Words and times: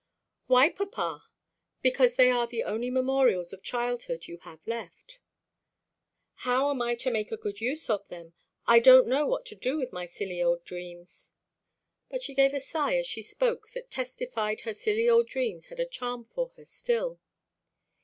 "Why, 0.47 0.71
papa?" 0.71 1.25
"Because 1.83 2.15
they 2.15 2.31
are 2.31 2.47
the 2.47 2.63
only 2.63 2.89
memorials 2.89 3.53
of 3.53 3.61
childhood 3.61 4.25
you 4.27 4.39
have 4.39 4.59
left." 4.65 5.19
"How 6.37 6.71
am 6.71 6.81
I 6.81 6.95
to 6.95 7.11
make 7.11 7.31
a 7.31 7.37
good 7.37 7.61
use 7.61 7.87
of 7.87 8.07
them? 8.07 8.33
I 8.65 8.79
don't 8.79 9.07
know 9.07 9.27
what 9.27 9.45
to 9.45 9.55
do 9.55 9.77
with 9.77 9.93
my 9.93 10.07
silly 10.07 10.41
old 10.41 10.65
dreams." 10.65 11.33
But 12.09 12.23
she 12.23 12.33
gave 12.33 12.55
a 12.55 12.59
sigh 12.59 12.95
as 12.97 13.05
she 13.05 13.21
spoke 13.21 13.69
that 13.73 13.91
testified 13.91 14.61
her 14.61 14.73
silly 14.73 15.07
old 15.07 15.27
dreams 15.27 15.67
had 15.67 15.79
a 15.79 15.85
charm 15.85 16.25
for 16.25 16.51
her 16.57 16.65
still. 16.65 17.19